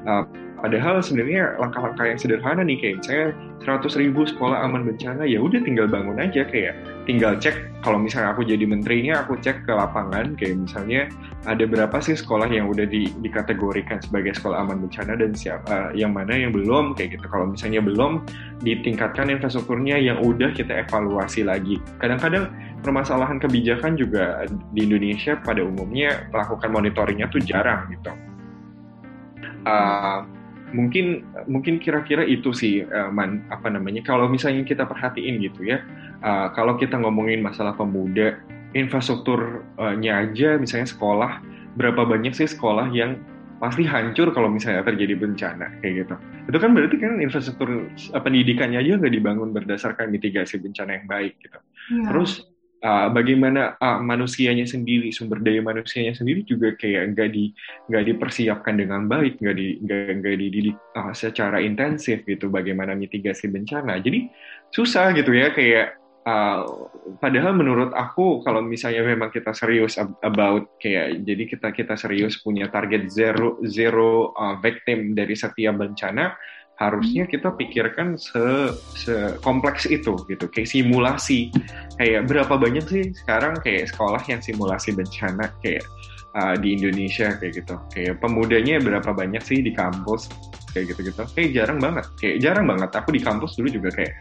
[0.09, 0.25] Uh,
[0.61, 3.29] padahal sebenarnya langkah-langkah yang sederhana nih kayak misalnya
[3.66, 7.55] 100 ribu sekolah aman bencana ya udah tinggal bangun aja kayak tinggal cek
[7.87, 11.07] kalau misalnya aku jadi menterinya aku cek ke lapangan kayak misalnya
[11.47, 16.11] ada berapa sih sekolah yang udah di, dikategorikan sebagai sekolah aman bencana dan siapa yang
[16.11, 17.27] mana yang belum kayak gitu.
[17.31, 18.27] Kalau misalnya belum
[18.66, 21.79] ditingkatkan infrastrukturnya yang udah kita evaluasi lagi.
[22.03, 22.51] Kadang-kadang
[22.83, 28.12] permasalahan kebijakan juga di Indonesia pada umumnya melakukan monitoringnya tuh jarang gitu.
[29.66, 30.23] Uh,
[30.77, 35.81] mungkin mungkin kira-kira itu sih uh, man apa namanya kalau misalnya kita perhatiin gitu ya
[36.21, 38.37] uh, kalau kita ngomongin masalah pemuda
[38.77, 41.41] infrastrukturnya aja misalnya sekolah
[41.81, 43.17] berapa banyak sih sekolah yang
[43.57, 46.15] pasti hancur kalau misalnya terjadi bencana kayak gitu
[46.53, 51.41] itu kan berarti kan infrastruktur uh, pendidikannya aja nggak dibangun berdasarkan mitigasi bencana yang baik
[51.41, 52.11] gitu Iya.
[52.11, 52.31] terus
[52.83, 57.55] uh, bagaimana uh, manusianya sendiri sumber daya manusianya sendiri juga kayak nggak di
[57.89, 64.01] nggak dipersiapkan dengan baik nggak di nggak dididik uh, secara intensif gitu bagaimana mitigasi bencana.
[64.03, 64.29] Jadi
[64.75, 66.91] susah gitu ya kayak uh,
[67.23, 72.43] padahal menurut aku kalau misalnya memang kita serius ab- about kayak jadi kita kita serius
[72.43, 76.35] punya target zero zero uh, victim dari setiap bencana
[76.77, 80.45] harusnya kita pikirkan se, se kompleks itu gitu.
[80.53, 81.49] Kayak simulasi.
[81.97, 85.85] Kayak berapa banyak sih sekarang kayak sekolah yang simulasi bencana kayak
[86.37, 87.77] uh, di Indonesia kayak gitu.
[87.93, 90.29] Kayak pemudanya berapa banyak sih di kampus
[90.77, 91.25] kayak gitu-gitu.
[91.33, 92.05] Kayak jarang banget.
[92.21, 92.91] Kayak jarang banget.
[92.93, 94.12] Aku di kampus dulu juga kayak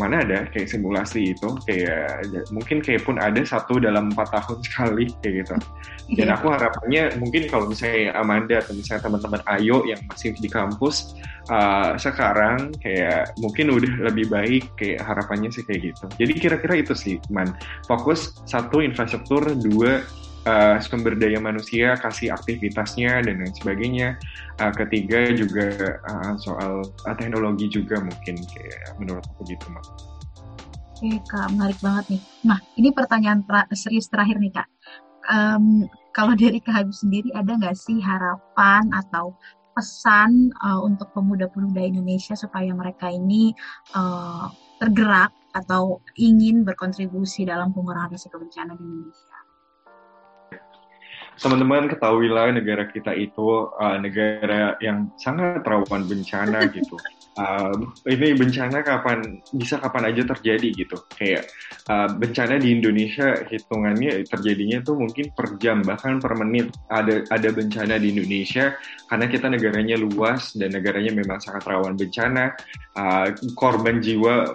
[0.00, 5.04] mana ada kayak simulasi itu kayak mungkin kayak pun ada satu dalam empat tahun sekali
[5.22, 5.56] kayak gitu.
[6.20, 6.36] Dan Iya.
[6.36, 11.16] aku harapannya mungkin kalau misalnya Amanda atau misalnya teman-teman Ayo yang masih di kampus
[11.48, 16.04] uh, sekarang kayak mungkin udah lebih baik kayak harapannya sih kayak gitu.
[16.20, 17.56] Jadi kira-kira itu sih man.
[17.88, 19.48] Fokus satu infrastruktur.
[19.56, 20.04] Dua
[20.46, 24.08] uh, sumber daya manusia, kasih aktivitasnya dan lain sebagainya.
[24.60, 29.84] Uh, ketiga juga uh, soal uh, teknologi juga mungkin kayak menurut aku gitu mak.
[30.94, 32.22] Oke kak, menarik banget nih.
[32.46, 34.68] Nah ini pertanyaan ter serius terakhir nih kak.
[35.24, 39.34] Um, kalau dari kak Habib sendiri ada nggak sih harapan atau
[39.74, 43.50] pesan uh, untuk pemuda-pemuda Indonesia supaya mereka ini
[43.98, 44.46] uh,
[44.78, 49.33] tergerak atau ingin berkontribusi dalam pengurangan risiko bencana di Indonesia?
[51.38, 56.96] Teman-teman ketahuilah negara kita itu uh, negara yang sangat rawan bencana gitu.
[57.34, 57.74] Uh,
[58.06, 60.94] ini bencana kapan bisa kapan aja terjadi gitu.
[61.18, 61.50] Kayak
[61.90, 67.48] uh, bencana di Indonesia hitungannya terjadinya tuh mungkin per jam bahkan per menit ada ada
[67.50, 68.78] bencana di Indonesia
[69.10, 72.54] karena kita negaranya luas dan negaranya memang sangat rawan bencana.
[72.94, 74.54] Uh, korban jiwa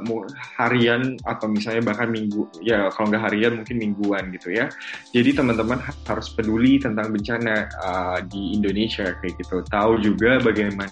[0.56, 4.72] harian atau misalnya bahkan minggu ya kalau nggak harian mungkin mingguan gitu ya.
[5.12, 9.66] Jadi teman-teman harus peduli tentang bencana uh, di Indonesia kayak gitu.
[9.66, 10.92] Tahu juga bagaimana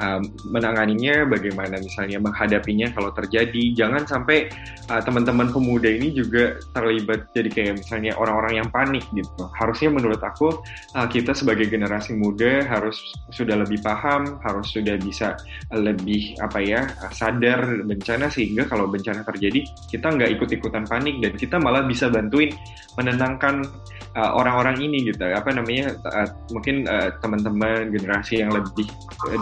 [0.00, 3.74] um, menanganinya, bagaimana misalnya menghadapinya kalau terjadi.
[3.76, 4.50] Jangan sampai
[4.90, 9.46] uh, teman-teman pemuda ini juga terlibat jadi kayak misalnya orang-orang yang panik gitu.
[9.54, 10.58] Harusnya menurut aku
[10.96, 12.98] uh, kita sebagai generasi muda harus
[13.30, 15.38] sudah lebih paham, harus sudah bisa
[15.70, 16.80] lebih apa ya
[17.14, 22.50] sadar bencana sehingga kalau bencana terjadi kita nggak ikut-ikutan panik dan kita malah bisa bantuin
[22.98, 23.66] menenangkan
[24.14, 25.26] orang-orang uh, ini gitu.
[25.26, 28.86] Apa namanya uh, mungkin uh, teman-teman generasi yang lebih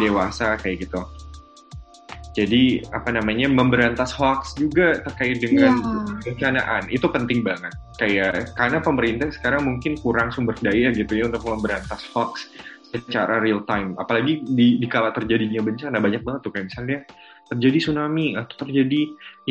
[0.01, 1.01] dewasa kayak gitu.
[2.33, 6.17] Jadi apa namanya memberantas hoax juga terkait dengan yeah.
[6.25, 7.77] bencanaan itu penting banget.
[8.01, 12.49] Kayak karena pemerintah sekarang mungkin kurang sumber daya gitu ya untuk memberantas hoax
[12.89, 13.93] secara real time.
[14.01, 16.99] Apalagi di, di kala terjadinya bencana banyak banget tuh kayak misalnya
[17.53, 19.03] terjadi tsunami atau terjadi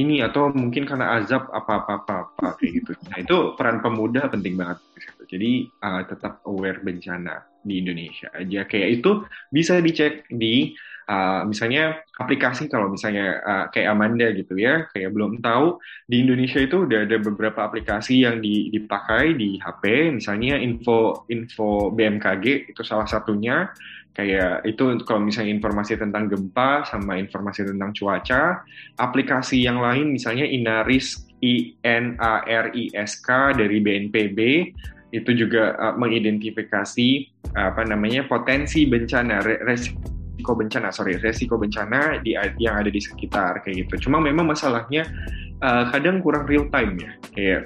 [0.02, 2.92] ini atau mungkin karena azab apa-apa-apa kayak gitu.
[3.14, 4.82] Nah itu peran pemuda penting banget.
[5.30, 8.66] Jadi uh, tetap aware bencana di Indonesia aja.
[8.66, 9.12] Kayak itu
[9.50, 10.74] bisa dicek di
[11.12, 15.76] Uh, misalnya aplikasi kalau misalnya uh, kayak Amanda gitu ya, kayak belum tahu
[16.08, 22.72] di Indonesia itu udah ada beberapa aplikasi yang dipakai di HP, misalnya info info BMKG
[22.72, 23.76] itu salah satunya.
[24.16, 28.64] Kayak itu kalau misalnya informasi tentang gempa sama informasi tentang cuaca,
[28.96, 34.40] aplikasi yang lain misalnya Inaris I N A R I S K dari BNPB
[35.12, 42.80] itu juga uh, mengidentifikasi apa namanya potensi bencana resiko bencana sorry resiko bencana di yang
[42.80, 44.08] ada di sekitar kayak gitu.
[44.10, 45.08] Cuma memang masalahnya
[45.62, 47.62] uh, kadang kurang real time ya kayak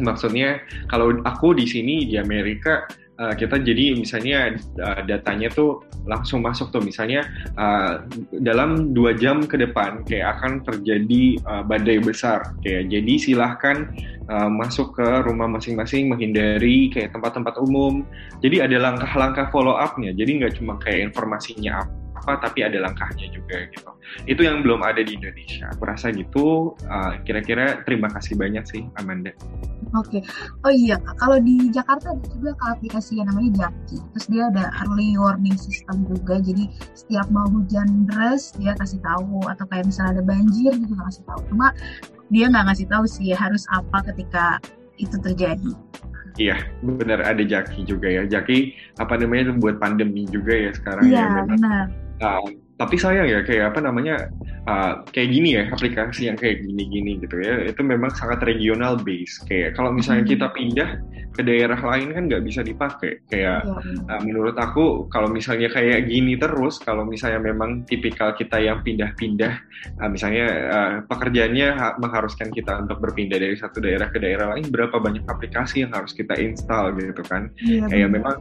[0.00, 0.60] maksudnya
[0.92, 2.84] kalau aku di sini di Amerika
[3.18, 6.82] uh, kita jadi misalnya uh, datanya tuh langsung masuk tuh.
[6.84, 7.24] Misalnya
[7.56, 8.04] uh,
[8.40, 12.54] dalam dua jam ke depan kayak akan terjadi uh, badai besar.
[12.62, 13.90] Kayak jadi silahkan
[14.28, 18.04] uh, masuk ke rumah masing-masing menghindari kayak tempat-tempat umum.
[18.44, 23.30] Jadi ada langkah-langkah follow upnya jadi nggak cuma kayak informasinya apa apa tapi ada langkahnya
[23.30, 23.86] juga gitu.
[24.26, 25.70] Itu yang belum ada di Indonesia.
[25.70, 26.74] Aku rasa gitu.
[27.22, 29.30] Kira kira-kira terima kasih banyak sih Amanda
[29.96, 30.22] Oke, okay.
[30.68, 33.98] oh iya kalau di Jakarta ada juga aplikasi yang namanya Jaki.
[34.12, 36.36] Terus dia ada early warning system juga.
[36.44, 41.24] Jadi setiap mau hujan deras dia kasih tahu atau kayak misalnya ada banjir gitu kasih
[41.24, 41.40] tahu.
[41.48, 41.72] Cuma
[42.28, 44.60] dia nggak ngasih tahu sih harus apa ketika
[45.00, 45.72] itu terjadi.
[46.36, 48.28] Iya, benar ada Jaki juga ya.
[48.28, 51.44] Jaki apa namanya buat pandemi juga ya sekarang iya, ya.
[51.48, 51.84] benar.
[52.20, 52.44] Uh,
[52.76, 54.28] tapi sayang ya kayak apa namanya
[54.66, 57.64] uh, kayak gini ya aplikasi yang kayak gini-gini gitu ya.
[57.66, 60.32] Itu memang sangat regional base kayak kalau misalnya hmm.
[60.36, 60.90] kita pindah
[61.36, 63.22] ke daerah lain kan nggak bisa dipakai.
[63.30, 63.64] Kayak
[64.10, 69.54] uh, menurut aku kalau misalnya kayak gini terus kalau misalnya memang tipikal kita yang pindah-pindah
[70.02, 74.96] uh, misalnya uh, pekerjaannya mengharuskan kita untuk berpindah dari satu daerah ke daerah lain berapa
[74.98, 77.48] banyak aplikasi yang harus kita install gitu kan?
[77.62, 78.36] Ya, kayak memang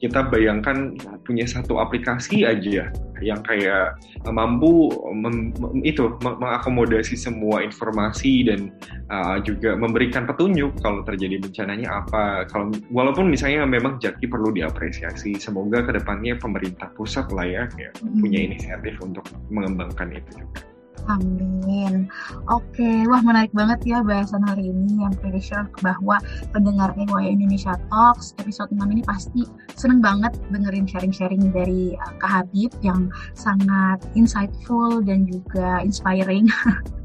[0.00, 0.96] kita bayangkan
[1.28, 2.88] punya satu aplikasi aja
[3.20, 4.00] yang kayak
[4.32, 5.52] mampu mem,
[5.84, 8.72] itu mengakomodasi semua informasi dan
[9.12, 12.48] uh, juga memberikan petunjuk kalau terjadi bencananya apa.
[12.48, 17.92] Kalau walaupun misalnya memang Jaki perlu diapresiasi, semoga ke depannya pemerintah pusat lah ya kayak
[18.00, 18.24] hmm.
[18.24, 20.69] punya inisiatif untuk mengembangkan itu juga.
[21.08, 22.10] Amin.
[22.50, 26.20] Oke, wah menarik banget ya bahasan hari ini yang pretty sure bahwa
[26.52, 29.42] pendengar EY Indonesia Talks episode 6 ini pasti
[29.78, 36.50] seneng banget dengerin sharing-sharing dari uh, Kak Habib yang sangat insightful dan juga inspiring.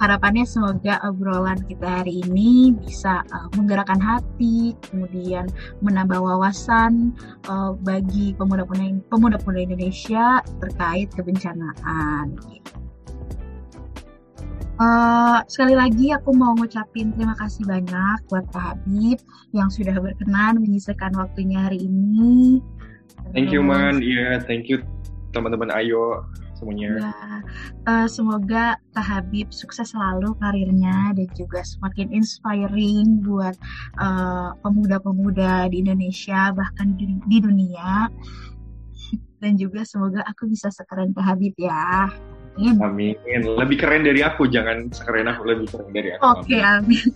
[0.00, 5.44] Harapannya semoga obrolan kita hari ini bisa uh, menggerakkan hati, kemudian
[5.84, 7.12] menambah wawasan
[7.52, 12.32] uh, bagi pemuda-pemuda Indonesia terkait kebencanaan.
[14.80, 19.20] Uh, sekali lagi aku mau ngucapin terima kasih banyak buat Pak Habib
[19.52, 22.64] yang sudah berkenan menyisihkan waktunya hari ini.
[23.36, 24.80] Thank you man, iya yeah, thank you
[25.36, 26.24] teman-teman Ayo
[26.56, 26.96] semuanya.
[26.96, 27.12] Ya,
[27.88, 33.56] uh, semoga Kak Habib sukses selalu karirnya dan juga semakin inspiring buat
[34.00, 38.08] uh, pemuda-pemuda uh, di Indonesia bahkan di, di dunia.
[39.40, 42.12] Dan juga semoga aku bisa sekeren Kak Habib ya.
[42.60, 42.76] Amin.
[43.16, 43.40] Amin.
[43.56, 46.22] Lebih keren dari aku, jangan sekeren aku, lebih keren dari aku.
[46.28, 47.08] Oke, okay, amin.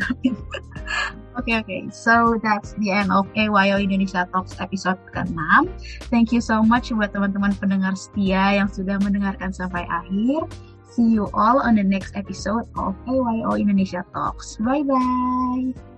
[1.35, 1.67] Oke, oke.
[1.67, 1.83] Okay.
[1.91, 5.67] So, that's the end of AYO Indonesia Talks episode ke-6.
[6.07, 10.47] Thank you so much buat teman-teman pendengar setia yang sudah mendengarkan sampai akhir.
[10.95, 14.63] See you all on the next episode of AYO Indonesia Talks.
[14.63, 15.94] Bye-bye.